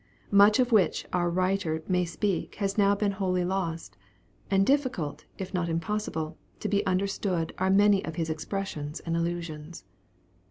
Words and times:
Much 0.31 0.57
of 0.57 0.71
which 0.71 1.05
our 1.13 1.29
writer 1.29 1.83
may 1.87 2.03
speak 2.03 2.55
has 2.55 2.75
now 2.75 2.95
been 2.95 3.11
wholly 3.11 3.45
lost; 3.45 3.97
and 4.49 4.65
difficult, 4.65 5.25
if 5.37 5.53
not 5.53 5.69
impossible, 5.69 6.39
to 6.59 6.67
be 6.67 6.83
understood 6.87 7.53
are 7.59 7.69
many 7.69 8.03
of 8.03 8.15
his 8.15 8.27
expressions 8.27 8.99
and 9.01 9.15
allusions. 9.15 9.83